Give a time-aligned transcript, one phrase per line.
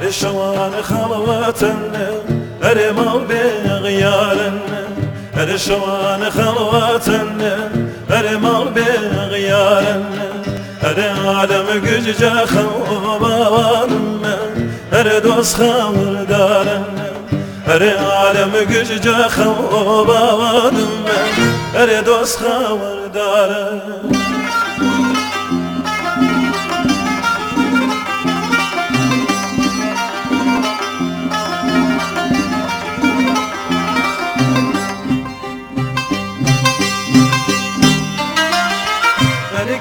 [0.00, 2.08] هەرێ شەوانە خەڵەوەتەنە
[2.64, 4.82] هەرێ ماڵ بێغیارنە
[5.38, 7.54] هەرێ شەوانە خەڵەوەتەنە
[8.12, 10.26] هەرێ ماڵ بێغیارنە
[10.84, 14.36] هەرێ عادەمە گوججا خەڵباوانمە
[14.94, 17.08] هەرێ دۆست خاوردارنە
[17.68, 21.18] هەرێ عادەمە گوججا خەڵباوانمە
[21.76, 23.64] هەرێ دۆست خاوەدارە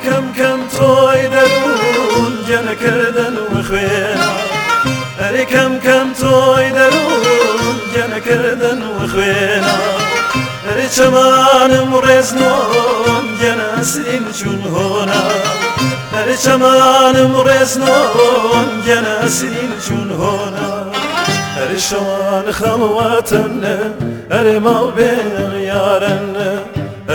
[0.06, 4.18] کەم کەم تۆی دەرون جەنەکردن و خوێن
[5.20, 9.78] ئەری کەم کەم تۆی دەرون جەنەکردن و خوێنە
[10.68, 15.24] ئەری چەمانم ڕێزنۆم جەنەسرین چون هۆنا
[16.16, 20.70] ئەری چەمانم ڕێزنۆم جەنەسرین چون هۆنا
[21.58, 23.64] ئەری شەوان خەڵواتن
[24.32, 25.12] ئەری ماڵ بێ
[25.70, 26.26] یارن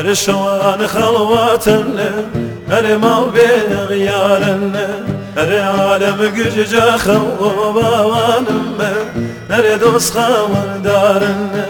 [0.00, 2.08] هەر شەوان خەڵواتن لە
[2.72, 4.86] هەرێ ماڵ بێنە غیارن لە
[5.38, 8.92] هەرێ عالەمە گژجا خەڵەوە باوانم بە
[9.54, 11.64] هەرێ دۆستخاوەدارن لە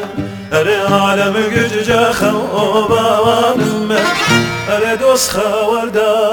[0.55, 4.01] هەرێ عالەمە گژجا خەڵەوە باوانم بە
[4.69, 6.30] هەرێ دۆستخاوەدار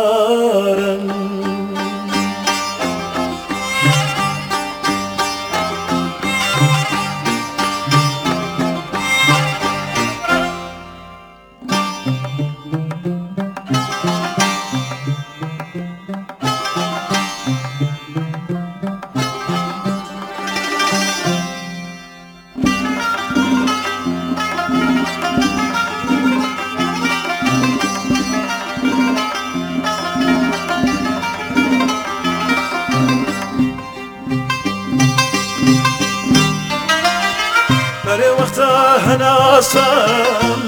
[39.07, 39.85] هەناسە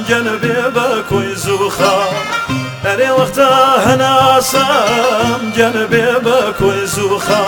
[0.09, 1.95] گەل بێ بە کوی زوخە
[2.85, 3.49] هەرێ وەختە
[3.87, 7.43] هەناسەم گەل بێ بە کوی زوخە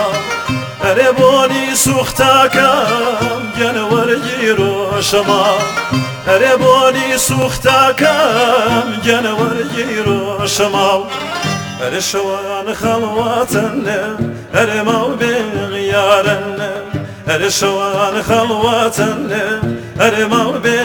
[0.86, 5.48] هەرێ بۆنی سوختاکەم گەنەوەرگی ڕۆژەما
[6.30, 11.06] هەرێ بۆنی سوختاکەم گەنەوەرگی ڕۆژەما و
[11.82, 14.04] هەرێ شەوان خەڵواتەنێ
[14.58, 16.74] هەرێمە و بێغیارەنێ
[17.30, 19.48] هەرێ شەوان خەڵواتەنێ
[20.02, 20.82] هەرێمە و بێ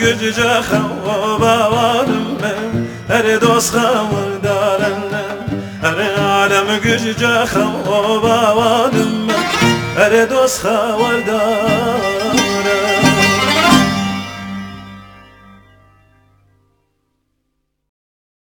[0.00, 5.36] گججا خوا باوارم من هر دوست خور دارم من
[5.94, 11.57] هر عالم گججا خوا باوارم من هر دوست خور دارم